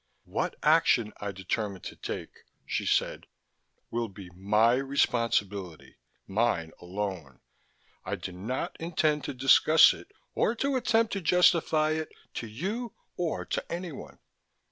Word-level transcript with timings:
"What 0.25 0.55
action 0.63 1.13
I 1.21 1.31
determine 1.31 1.81
to 1.83 1.95
take," 1.95 2.31
she 2.65 2.87
said, 2.87 3.27
"will 3.91 4.07
be 4.09 4.31
my 4.33 4.73
responsibility. 4.77 5.97
Mine 6.25 6.71
alone. 6.81 7.39
I 8.03 8.15
do 8.15 8.31
not 8.31 8.75
intend 8.79 9.25
to 9.25 9.33
discuss 9.35 9.93
it, 9.93 10.11
or 10.33 10.55
to 10.55 10.75
attempt 10.75 11.13
to 11.13 11.21
justify 11.21 11.91
it, 11.91 12.09
to 12.33 12.47
you 12.47 12.95
or 13.15 13.45
to 13.45 13.63
anyone." 13.71 14.17